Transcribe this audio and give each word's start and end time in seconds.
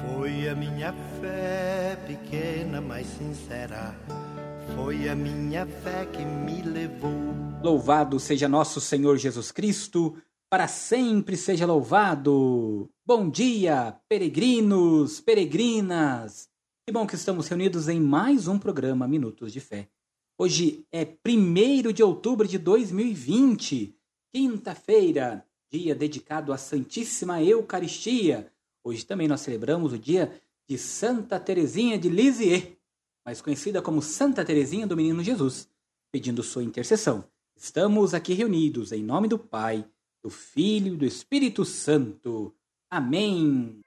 Foi 0.00 0.48
a 0.48 0.54
minha 0.54 0.92
fé 1.20 1.96
pequena, 2.06 2.80
mas 2.80 3.06
sincera. 3.06 3.96
Foi 4.76 5.08
a 5.08 5.14
minha 5.16 5.66
fé 5.66 6.06
que 6.06 6.24
me 6.24 6.62
levou. 6.62 7.10
Louvado 7.62 8.20
seja 8.20 8.48
nosso 8.48 8.80
Senhor 8.80 9.16
Jesus 9.16 9.50
Cristo, 9.50 10.16
para 10.48 10.68
sempre 10.68 11.36
seja 11.36 11.66
louvado. 11.66 12.88
Bom 13.04 13.28
dia, 13.28 13.98
peregrinos, 14.08 15.20
peregrinas. 15.20 16.48
Que 16.86 16.92
bom 16.92 17.06
que 17.06 17.16
estamos 17.16 17.48
reunidos 17.48 17.88
em 17.88 18.00
mais 18.00 18.46
um 18.46 18.58
programa 18.58 19.08
Minutos 19.08 19.52
de 19.52 19.60
Fé. 19.60 19.88
Hoje 20.38 20.86
é 20.92 21.04
1 21.26 21.92
de 21.92 22.04
outubro 22.04 22.46
de 22.46 22.58
2020, 22.58 23.96
quinta-feira, 24.32 25.44
dia 25.70 25.94
dedicado 25.94 26.52
à 26.52 26.56
Santíssima 26.56 27.42
Eucaristia. 27.42 28.52
Hoje 28.82 29.04
também 29.04 29.28
nós 29.28 29.40
celebramos 29.40 29.92
o 29.92 29.98
dia 29.98 30.40
de 30.68 30.78
Santa 30.78 31.40
Teresinha 31.40 31.98
de 31.98 32.08
Lisieux, 32.08 32.76
mais 33.24 33.40
conhecida 33.40 33.82
como 33.82 34.02
Santa 34.02 34.44
Teresinha 34.44 34.86
do 34.86 34.96
Menino 34.96 35.22
Jesus, 35.22 35.68
pedindo 36.12 36.42
sua 36.42 36.62
intercessão. 36.62 37.24
Estamos 37.56 38.14
aqui 38.14 38.34
reunidos 38.34 38.92
em 38.92 39.02
nome 39.02 39.28
do 39.28 39.38
Pai, 39.38 39.84
do 40.22 40.30
Filho 40.30 40.94
e 40.94 40.96
do 40.96 41.04
Espírito 41.04 41.64
Santo. 41.64 42.54
Amém. 42.90 43.80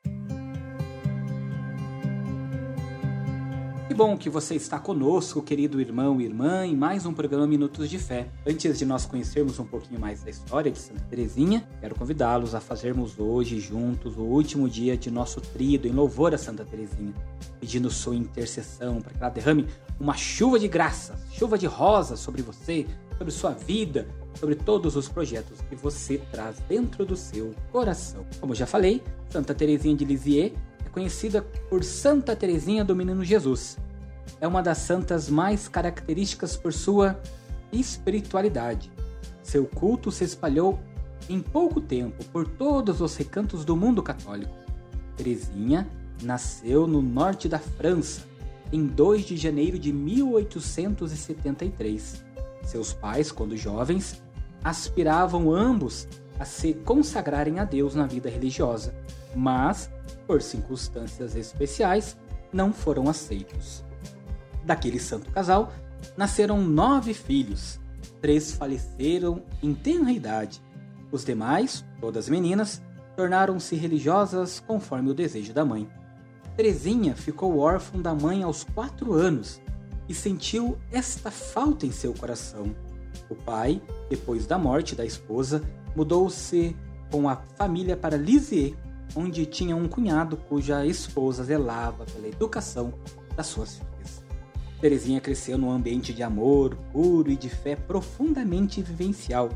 Que 3.91 3.95
bom 3.95 4.15
que 4.15 4.29
você 4.29 4.55
está 4.55 4.79
conosco, 4.79 5.41
querido 5.41 5.81
irmão 5.81 6.21
e 6.21 6.23
irmã, 6.23 6.65
em 6.65 6.77
mais 6.77 7.05
um 7.05 7.13
programa 7.13 7.45
Minutos 7.45 7.89
de 7.89 7.99
Fé. 7.99 8.29
Antes 8.47 8.79
de 8.79 8.85
nós 8.85 9.05
conhecermos 9.05 9.59
um 9.59 9.65
pouquinho 9.65 9.99
mais 9.99 10.23
da 10.23 10.29
história 10.29 10.71
de 10.71 10.79
Santa 10.79 11.01
Teresinha, 11.09 11.67
quero 11.81 11.93
convidá-los 11.93 12.55
a 12.55 12.61
fazermos 12.61 13.19
hoje 13.19 13.59
juntos 13.59 14.15
o 14.15 14.21
último 14.21 14.69
dia 14.69 14.95
de 14.95 15.11
nosso 15.11 15.41
trido 15.41 15.89
em 15.89 15.91
louvor 15.91 16.33
a 16.33 16.37
Santa 16.37 16.63
Teresinha, 16.63 17.13
pedindo 17.59 17.89
sua 17.89 18.15
intercessão 18.15 19.01
para 19.01 19.11
que 19.11 19.19
ela 19.19 19.29
derrame 19.29 19.67
uma 19.99 20.15
chuva 20.15 20.57
de 20.57 20.69
graças, 20.69 21.19
chuva 21.33 21.57
de 21.57 21.67
rosas 21.67 22.17
sobre 22.21 22.41
você, 22.41 22.87
sobre 23.17 23.33
sua 23.33 23.51
vida, 23.51 24.07
sobre 24.39 24.55
todos 24.55 24.95
os 24.95 25.09
projetos 25.09 25.59
que 25.69 25.75
você 25.75 26.17
traz 26.31 26.59
dentro 26.69 27.05
do 27.05 27.17
seu 27.17 27.53
coração. 27.73 28.25
Como 28.39 28.55
já 28.55 28.65
falei, 28.65 29.03
Santa 29.29 29.53
Teresinha 29.53 29.97
de 29.97 30.05
Lisieux 30.05 30.53
conhecida 30.91 31.41
por 31.69 31.83
Santa 31.83 32.35
Teresinha 32.35 32.83
do 32.83 32.95
Menino 32.95 33.23
Jesus. 33.23 33.77
É 34.39 34.47
uma 34.47 34.61
das 34.61 34.77
santas 34.79 35.29
mais 35.29 35.67
características 35.67 36.55
por 36.55 36.73
sua 36.73 37.19
espiritualidade. 37.71 38.91
Seu 39.43 39.65
culto 39.65 40.11
se 40.11 40.23
espalhou 40.23 40.79
em 41.29 41.39
pouco 41.39 41.79
tempo 41.79 42.23
por 42.25 42.47
todos 42.47 43.01
os 43.01 43.15
recantos 43.15 43.63
do 43.63 43.75
mundo 43.75 44.01
católico. 44.03 44.53
Teresinha 45.15 45.87
nasceu 46.21 46.87
no 46.87 47.01
norte 47.01 47.49
da 47.49 47.59
França 47.59 48.23
em 48.71 48.87
2 48.87 49.25
de 49.25 49.37
janeiro 49.37 49.77
de 49.77 49.91
1873. 49.91 52.23
Seus 52.63 52.93
pais, 52.93 53.29
quando 53.31 53.57
jovens, 53.57 54.23
aspiravam 54.63 55.53
ambos 55.53 56.07
a 56.39 56.45
se 56.45 56.73
consagrarem 56.73 57.59
a 57.59 57.65
Deus 57.65 57.93
na 57.95 58.07
vida 58.07 58.29
religiosa, 58.29 58.95
mas 59.35 59.89
por 60.31 60.41
circunstâncias 60.41 61.35
especiais, 61.35 62.17
não 62.53 62.71
foram 62.71 63.09
aceitos. 63.09 63.83
Daquele 64.63 64.99
santo 64.99 65.31
casal 65.31 65.73
nasceram 66.15 66.61
nove 66.61 67.13
filhos. 67.13 67.79
Três 68.21 68.53
faleceram 68.53 69.43
em 69.61 69.73
tenra 69.73 70.11
idade. 70.11 70.61
Os 71.11 71.25
demais, 71.25 71.83
todas 71.99 72.29
meninas, 72.29 72.81
tornaram-se 73.15 73.75
religiosas 73.75 74.61
conforme 74.65 75.11
o 75.11 75.13
desejo 75.13 75.53
da 75.53 75.65
mãe. 75.65 75.89
Teresinha 76.55 77.15
ficou 77.15 77.59
órfã 77.59 77.99
da 77.99 78.13
mãe 78.13 78.43
aos 78.43 78.63
quatro 78.63 79.13
anos 79.13 79.61
e 80.07 80.13
sentiu 80.13 80.77
esta 80.91 81.31
falta 81.31 81.85
em 81.85 81.91
seu 81.91 82.13
coração. 82.13 82.75
O 83.29 83.35
pai, 83.35 83.81
depois 84.09 84.45
da 84.45 84.57
morte 84.57 84.95
da 84.95 85.05
esposa, 85.05 85.61
mudou-se 85.95 86.75
com 87.09 87.27
a 87.27 87.35
família 87.57 87.97
para 87.97 88.17
Lisieux, 88.17 88.75
onde 89.15 89.45
tinha 89.45 89.75
um 89.75 89.87
cunhado 89.87 90.37
cuja 90.37 90.85
esposa 90.85 91.43
zelava 91.43 92.05
pela 92.05 92.27
educação 92.27 92.93
das 93.35 93.47
suas 93.47 93.75
filhas. 93.75 94.23
Terezinha 94.79 95.21
cresceu 95.21 95.57
num 95.57 95.71
ambiente 95.71 96.13
de 96.13 96.23
amor 96.23 96.75
puro 96.91 97.29
e 97.29 97.35
de 97.35 97.49
fé 97.49 97.75
profundamente 97.75 98.81
vivencial, 98.81 99.49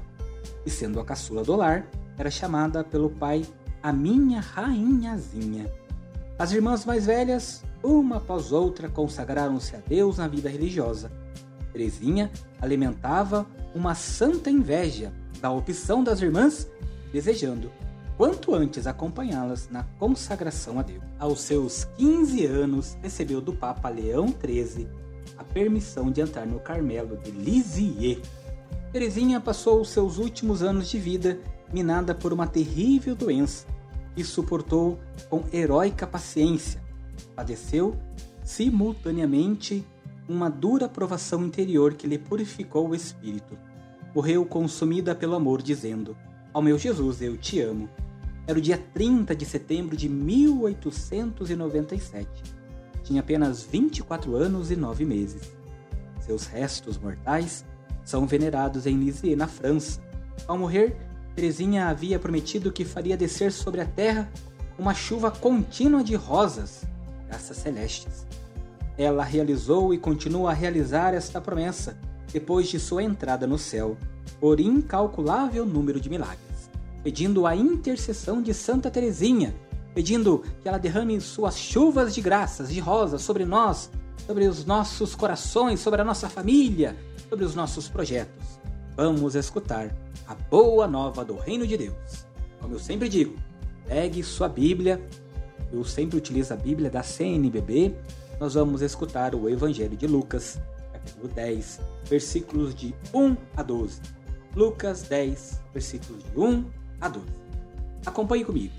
e 0.65 0.69
sendo 0.69 0.99
a 0.99 1.05
caçula 1.05 1.43
do 1.43 1.55
lar, 1.55 1.87
era 2.17 2.29
chamada 2.29 2.83
pelo 2.83 3.09
pai 3.09 3.45
a 3.81 3.91
minha 3.91 4.39
rainhazinha. 4.39 5.71
As 6.37 6.51
irmãs 6.51 6.85
mais 6.85 7.05
velhas, 7.05 7.63
uma 7.83 8.17
após 8.17 8.51
outra, 8.51 8.89
consagraram-se 8.89 9.75
a 9.75 9.79
Deus 9.79 10.17
na 10.17 10.27
vida 10.27 10.49
religiosa. 10.49 11.11
Terezinha 11.71 12.31
alimentava 12.61 13.45
uma 13.73 13.95
santa 13.95 14.49
inveja 14.49 15.13
da 15.41 15.51
opção 15.51 16.03
das 16.03 16.21
irmãs, 16.21 16.69
desejando 17.11 17.71
quanto 18.17 18.53
antes 18.55 18.87
acompanhá-las 18.87 19.69
na 19.69 19.83
consagração 19.99 20.79
a 20.79 20.81
Deus. 20.81 21.03
Aos 21.19 21.41
seus 21.41 21.85
15 21.97 22.45
anos, 22.45 22.97
recebeu 23.01 23.41
do 23.41 23.53
Papa 23.53 23.89
Leão 23.89 24.27
XIII 24.27 24.87
a 25.37 25.43
permissão 25.43 26.11
de 26.11 26.21
entrar 26.21 26.45
no 26.45 26.59
Carmelo 26.59 27.17
de 27.17 27.31
Lisieux. 27.31 28.21
Teresinha 28.91 29.39
passou 29.41 29.81
os 29.81 29.89
seus 29.89 30.17
últimos 30.17 30.63
anos 30.63 30.89
de 30.89 30.97
vida 30.97 31.39
minada 31.73 32.15
por 32.15 32.31
uma 32.31 32.47
terrível 32.47 33.15
doença 33.15 33.65
e 34.15 34.23
suportou 34.23 34.97
com 35.29 35.43
heróica 35.51 36.07
paciência. 36.07 36.81
Padeceu 37.35 37.97
simultaneamente 38.43 39.85
uma 40.27 40.49
dura 40.49 40.87
provação 40.87 41.43
interior 41.45 41.93
que 41.93 42.07
lhe 42.07 42.17
purificou 42.17 42.89
o 42.89 42.95
espírito. 42.95 43.57
Morreu 44.13 44.45
consumida 44.45 45.13
pelo 45.13 45.35
amor, 45.35 45.61
dizendo: 45.61 46.15
Ao 46.55 46.61
meu 46.61 46.77
Jesus, 46.77 47.21
eu 47.21 47.35
te 47.35 47.59
amo 47.59 47.89
era 48.47 48.57
o 48.57 48.61
dia 48.61 48.81
30 48.93 49.35
de 49.35 49.43
setembro 49.43 49.97
de 49.97 50.07
1897. 50.07 52.29
Tinha 53.03 53.19
apenas 53.19 53.63
24 53.63 54.37
anos 54.37 54.71
e 54.71 54.77
9 54.77 55.03
meses. 55.03 55.51
Seus 56.21 56.45
restos 56.45 56.97
mortais 56.97 57.65
são 58.05 58.25
venerados 58.25 58.85
em 58.85 58.97
Lisieux, 58.97 59.37
na 59.37 59.49
França. 59.49 59.99
Ao 60.47 60.57
morrer, 60.57 60.95
Teresinha 61.35 61.89
havia 61.89 62.17
prometido 62.17 62.71
que 62.71 62.85
faria 62.85 63.17
descer 63.17 63.51
sobre 63.51 63.81
a 63.81 63.85
terra 63.85 64.31
uma 64.79 64.93
chuva 64.93 65.29
contínua 65.29 66.05
de 66.05 66.15
rosas, 66.15 66.85
graças 67.27 67.57
celestes. 67.57 68.25
Ela 68.97 69.25
realizou 69.25 69.93
e 69.93 69.97
continua 69.97 70.51
a 70.51 70.53
realizar 70.53 71.13
esta 71.13 71.41
promessa 71.41 71.97
depois 72.31 72.69
de 72.69 72.79
sua 72.79 73.03
entrada 73.03 73.45
no 73.45 73.57
céu, 73.57 73.97
por 74.39 74.61
incalculável 74.61 75.65
número 75.65 75.99
de 75.99 76.09
milagres 76.09 76.44
pedindo 77.05 77.45
a 77.45 77.55
intercessão 77.55 78.41
de 78.41 78.51
Santa 78.51 78.89
Teresinha, 78.89 79.53
pedindo 79.93 80.43
que 80.63 80.67
ela 80.67 80.79
derrame 80.79 81.21
suas 81.21 81.55
chuvas 81.55 82.15
de 82.15 82.19
graças, 82.19 82.69
de 82.69 82.79
rosas 82.79 83.21
sobre 83.21 83.45
nós, 83.45 83.91
sobre 84.25 84.47
os 84.47 84.65
nossos 84.65 85.13
corações, 85.13 85.79
sobre 85.79 86.01
a 86.01 86.03
nossa 86.03 86.27
família, 86.27 86.95
sobre 87.29 87.45
os 87.45 87.53
nossos 87.53 87.87
projetos. 87.87 88.59
Vamos 88.97 89.35
escutar 89.35 89.95
a 90.27 90.33
boa 90.33 90.87
nova 90.87 91.23
do 91.23 91.35
Reino 91.35 91.67
de 91.67 91.77
Deus. 91.77 92.25
Como 92.59 92.73
eu 92.73 92.79
sempre 92.79 93.07
digo, 93.07 93.35
pegue 93.87 94.23
sua 94.23 94.49
Bíblia, 94.49 94.99
eu 95.71 95.83
sempre 95.83 96.17
utilizo 96.17 96.55
a 96.55 96.57
Bíblia 96.57 96.89
da 96.89 97.03
CNBB. 97.03 97.93
Nós 98.39 98.55
vamos 98.55 98.81
escutar 98.81 99.35
o 99.35 99.47
Evangelho 99.47 99.95
de 99.95 100.07
Lucas, 100.07 100.59
capítulo 100.91 101.27
10, 101.27 101.81
versículos 102.05 102.73
de 102.73 102.95
1 103.13 103.37
a 103.55 103.61
12. 103.61 104.01
Lucas 104.55 105.03
10, 105.03 105.61
versículos 105.71 106.23
de 106.23 106.39
1 106.39 106.41
a 106.41 106.61
12. 106.63 106.84
Acompanhe 108.05 108.45
comigo. 108.45 108.73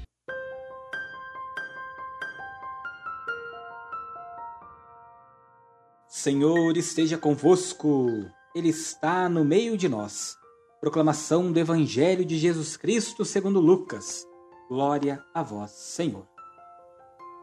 Senhor 6.09 6.77
esteja 6.77 7.16
convosco, 7.18 8.09
Ele 8.54 8.71
está 8.71 9.28
no 9.28 9.45
meio 9.45 9.77
de 9.77 9.89
nós. 9.89 10.36
Proclamação 10.80 11.53
do 11.53 11.59
Evangelho 11.60 12.24
de 12.24 12.36
Jesus 12.39 12.77
Cristo 12.77 13.24
segundo 13.24 13.60
Lucas. 13.60 14.27
Glória 14.69 15.22
a 15.33 15.42
vós, 15.42 15.71
Senhor. 15.71 16.27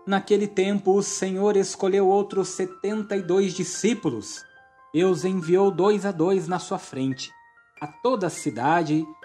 Naquele 0.06 0.48
tempo, 0.48 0.98
o 0.98 1.04
Senhor 1.04 1.56
escolheu 1.56 2.10
outros 2.10 2.50
setenta 2.50 3.16
e 3.16 3.22
dois 3.22 3.54
discípulos 3.54 4.44
e 4.94 5.04
os 5.04 5.24
enviou 5.24 5.72
dois 5.72 6.06
a 6.06 6.12
dois 6.12 6.48
na 6.48 6.60
sua 6.60 6.78
frente, 6.78 7.31
a 7.81 7.88
toda 7.88 8.28
a 8.28 8.30
cidade 8.30 9.06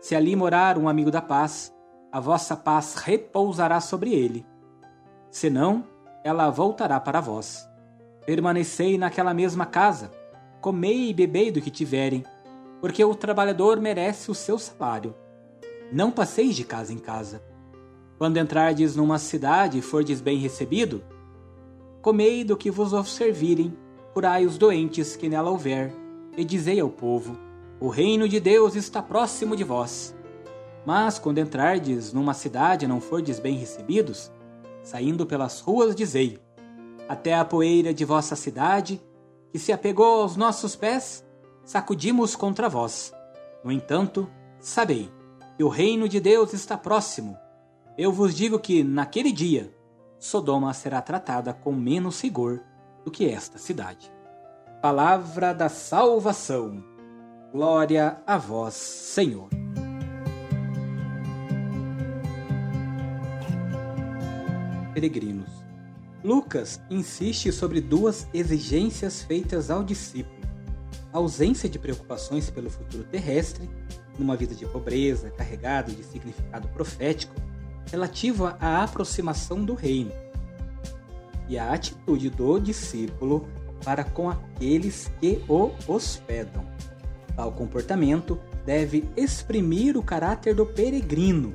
Se 0.00 0.14
ali 0.14 0.36
morar 0.36 0.78
um 0.78 0.88
amigo 0.88 1.10
da 1.10 1.20
paz, 1.20 1.74
a 2.10 2.20
vossa 2.20 2.56
paz 2.56 2.94
repousará 2.94 3.80
sobre 3.80 4.14
ele. 4.14 4.46
Senão, 5.30 5.84
ela 6.24 6.50
voltará 6.50 6.98
para 7.00 7.20
vós. 7.20 7.68
Permanecei 8.24 8.96
naquela 8.96 9.34
mesma 9.34 9.66
casa, 9.66 10.10
comei 10.60 11.08
e 11.08 11.14
bebei 11.14 11.50
do 11.50 11.60
que 11.60 11.70
tiverem, 11.70 12.24
porque 12.80 13.04
o 13.04 13.14
trabalhador 13.14 13.80
merece 13.80 14.30
o 14.30 14.34
seu 14.34 14.58
salário. 14.58 15.14
Não 15.92 16.10
passeis 16.10 16.54
de 16.54 16.64
casa 16.64 16.92
em 16.92 16.98
casa. 16.98 17.42
Quando 18.18 18.36
entrardes 18.36 18.94
numa 18.94 19.18
cidade 19.18 19.78
e 19.78 19.82
fordes 19.82 20.20
bem 20.20 20.38
recebido, 20.38 21.02
comei 22.02 22.44
do 22.44 22.56
que 22.56 22.70
vos 22.70 22.92
servirem, 23.08 23.76
curai 24.12 24.44
os 24.44 24.58
doentes 24.58 25.16
que 25.16 25.28
nela 25.28 25.50
houver, 25.50 25.92
e 26.36 26.44
dizei 26.44 26.80
ao 26.80 26.90
povo: 26.90 27.38
O 27.80 27.88
reino 27.88 28.28
de 28.28 28.40
Deus 28.40 28.74
está 28.74 29.00
próximo 29.00 29.54
de 29.54 29.62
vós. 29.62 30.12
Mas 30.84 31.18
quando 31.18 31.38
entrardes 31.38 32.12
numa 32.12 32.34
cidade 32.34 32.84
e 32.84 32.88
não 32.88 33.00
fordes 33.00 33.38
bem 33.38 33.56
recebidos, 33.56 34.32
saindo 34.82 35.24
pelas 35.24 35.60
ruas, 35.60 35.94
dizei: 35.94 36.40
Até 37.08 37.34
a 37.34 37.44
poeira 37.44 37.94
de 37.94 38.04
vossa 38.04 38.34
cidade, 38.34 39.00
que 39.52 39.60
se 39.60 39.72
apegou 39.72 40.22
aos 40.22 40.34
nossos 40.34 40.74
pés, 40.74 41.24
sacudimos 41.64 42.34
contra 42.34 42.68
vós. 42.68 43.12
No 43.62 43.70
entanto, 43.70 44.28
sabei 44.58 45.08
que 45.56 45.62
o 45.62 45.68
reino 45.68 46.08
de 46.08 46.18
Deus 46.18 46.52
está 46.52 46.76
próximo. 46.76 47.38
Eu 47.96 48.12
vos 48.12 48.34
digo 48.34 48.58
que, 48.58 48.82
naquele 48.82 49.30
dia, 49.30 49.72
Sodoma 50.18 50.74
será 50.74 51.00
tratada 51.00 51.52
com 51.52 51.72
menos 51.72 52.20
rigor 52.20 52.60
do 53.04 53.10
que 53.10 53.28
esta 53.28 53.56
cidade. 53.56 54.12
Palavra 54.82 55.52
da 55.52 55.68
salvação. 55.68 56.97
Glória 57.50 58.18
a 58.26 58.36
vós, 58.36 58.74
Senhor. 58.74 59.48
Peregrinos. 64.92 65.48
Lucas 66.22 66.78
insiste 66.90 67.50
sobre 67.50 67.80
duas 67.80 68.28
exigências 68.34 69.22
feitas 69.22 69.70
ao 69.70 69.82
discípulo: 69.82 70.46
a 71.10 71.16
ausência 71.16 71.70
de 71.70 71.78
preocupações 71.78 72.50
pelo 72.50 72.68
futuro 72.68 73.04
terrestre, 73.04 73.66
numa 74.18 74.36
vida 74.36 74.54
de 74.54 74.66
pobreza, 74.66 75.30
carregada 75.30 75.90
de 75.90 76.04
significado 76.04 76.68
profético, 76.68 77.34
relativa 77.90 78.58
à 78.60 78.84
aproximação 78.84 79.64
do 79.64 79.72
reino, 79.72 80.12
e 81.48 81.58
a 81.58 81.72
atitude 81.72 82.28
do 82.28 82.58
discípulo 82.58 83.48
para 83.82 84.04
com 84.04 84.28
aqueles 84.28 85.10
que 85.18 85.42
o 85.48 85.70
hospedam. 85.90 86.62
Tal 87.38 87.52
comportamento 87.52 88.36
deve 88.66 89.08
exprimir 89.16 89.96
o 89.96 90.02
caráter 90.02 90.56
do 90.56 90.66
peregrino, 90.66 91.54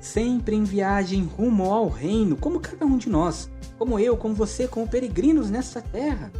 sempre 0.00 0.56
em 0.56 0.64
viagem 0.64 1.22
rumo 1.22 1.70
ao 1.70 1.86
reino, 1.86 2.34
como 2.34 2.58
cada 2.58 2.86
um 2.86 2.96
de 2.96 3.10
nós, 3.10 3.50
como 3.78 3.98
eu, 3.98 4.16
como 4.16 4.34
você, 4.34 4.66
como 4.66 4.88
peregrinos 4.88 5.50
nesta 5.50 5.82
terra, 5.82 6.32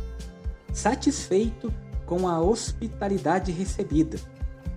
satisfeito 0.73 1.70
com 2.06 2.26
a 2.26 2.40
hospitalidade 2.40 3.52
recebida, 3.52 4.19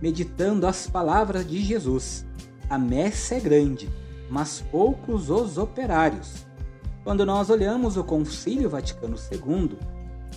meditando 0.02 0.68
as 0.68 0.88
palavras 0.88 1.48
de 1.48 1.62
Jesus: 1.62 2.26
A 2.70 2.78
messe 2.78 3.36
é 3.36 3.40
grande, 3.40 3.90
mas 4.30 4.62
poucos 4.70 5.30
os 5.30 5.58
operários. 5.58 6.46
Quando 7.06 7.26
nós 7.26 7.50
olhamos 7.50 7.96
o 7.96 8.04
Concílio 8.04 8.70
Vaticano 8.70 9.16
II, 9.32 9.78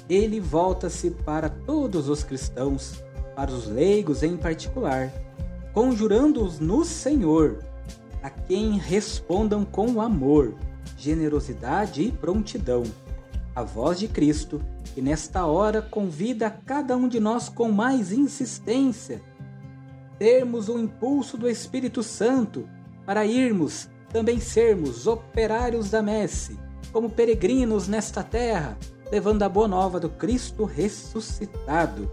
ele 0.09 0.39
volta-se 0.39 1.11
para 1.11 1.49
todos 1.49 2.09
os 2.09 2.23
cristãos, 2.23 3.03
para 3.35 3.51
os 3.51 3.67
leigos 3.67 4.23
em 4.23 4.37
particular, 4.37 5.13
conjurando-os 5.73 6.61
no 6.61 6.85
Senhor, 6.85 7.59
a 8.23 8.31
quem 8.31 8.79
respondam 8.79 9.65
com 9.65 10.01
amor, 10.01 10.55
generosidade 10.97 12.03
e 12.03 12.13
prontidão. 12.13 12.85
A 13.55 13.63
voz 13.63 13.99
de 13.99 14.09
Cristo, 14.09 14.61
que 14.95 15.03
nesta 15.03 15.45
hora 15.47 15.83
convida 15.83 16.51
cada 16.51 16.97
um 16.97 17.09
de 17.09 17.21
nós 17.21 17.49
com 17.49 17.71
mais 17.71 18.13
insistência, 18.13 19.21
termos 20.19 20.69
o 20.69 20.79
impulso 20.79 21.37
do 21.37 21.49
Espírito 21.49 22.03
Santo 22.03 22.69
para 23.05 23.27
irmos 23.27 23.89
também 24.15 24.39
sermos 24.39 25.07
operários 25.07 25.91
da 25.91 26.01
messe, 26.01 26.57
como 26.93 27.11
peregrinos 27.11 27.89
nesta 27.89 28.23
terra, 28.23 28.79
levando 29.11 29.43
a 29.43 29.49
boa 29.49 29.67
nova 29.67 29.99
do 29.99 30.09
Cristo 30.09 30.65
ressuscitado. 30.65 32.11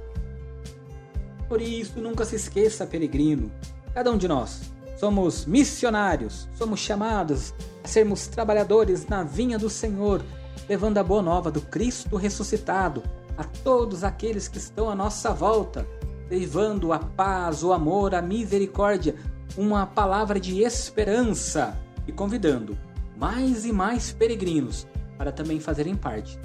Por 1.52 1.62
isso, 1.62 2.00
nunca 2.00 2.24
se 2.24 2.38
esqueça, 2.38 2.88
peregrino, 2.88 3.52
cada 3.94 4.10
um 4.10 4.18
de 4.18 4.26
nós 4.26 4.72
somos 4.96 5.46
missionários, 5.46 6.48
somos 6.56 6.80
chamados 6.80 7.54
a 7.84 7.88
sermos 7.90 8.26
trabalhadores 8.26 9.06
na 9.06 9.22
vinha 9.22 9.60
do 9.60 9.70
Senhor, 9.70 10.24
levando 10.70 10.98
a 10.98 11.04
boa 11.04 11.22
nova 11.22 11.52
do 11.52 11.60
Cristo 11.60 12.16
ressuscitado 12.16 13.04
a 13.38 13.44
todos 13.44 14.02
aqueles 14.06 14.48
que 14.48 14.60
estão 14.60 14.90
à 14.90 14.96
nossa 14.96 15.34
volta, 15.34 15.86
levando 16.30 16.94
a 16.94 17.00
paz, 17.00 17.66
o 17.66 17.74
amor, 17.74 18.16
a 18.16 18.22
misericórdia, 18.22 19.14
uma 19.58 19.86
palavra 19.86 20.40
de 20.40 20.64
esperança 20.64 21.78
e 22.08 22.14
convidando 22.14 22.78
mais 23.18 23.66
e 23.66 23.74
mais 23.74 24.14
peregrinos 24.14 24.88
para 25.18 25.34
também 25.34 25.60
fazerem 25.60 25.98
parte 25.98 26.40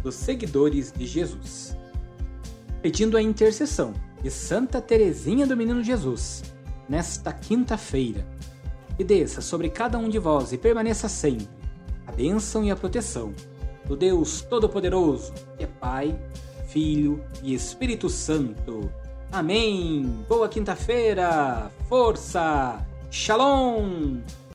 dos 0.00 0.14
seguidores 0.14 0.92
de 0.92 1.06
Jesus. 1.06 1.76
Pedindo 2.80 3.16
a 3.16 3.22
intercessão 3.22 3.92
de 4.24 4.30
Santa 4.30 4.80
Teresinha 4.80 5.46
do 5.46 5.54
Menino 5.54 5.82
Jesus, 5.82 6.42
nesta 6.88 7.30
quinta-feira, 7.30 8.26
e 8.98 9.04
desça 9.04 9.42
sobre 9.42 9.68
cada 9.68 9.98
um 9.98 10.08
de 10.08 10.18
vós 10.18 10.50
e 10.50 10.56
permaneça 10.56 11.10
sempre 11.10 11.46
a 12.06 12.10
bênção 12.10 12.64
e 12.64 12.70
a 12.70 12.76
proteção 12.76 13.34
do 13.84 13.94
Deus 13.94 14.40
Todo-Poderoso, 14.40 15.34
que 15.58 15.64
é 15.64 15.66
Pai, 15.66 16.18
Filho 16.68 17.22
e 17.42 17.52
Espírito 17.52 18.08
Santo. 18.08 18.90
Amém! 19.30 20.24
Boa 20.26 20.48
quinta-feira! 20.48 21.70
Força! 21.86 22.82
Shalom! 23.10 24.22